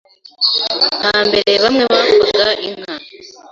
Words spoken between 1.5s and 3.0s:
bamwe bakwaga inka,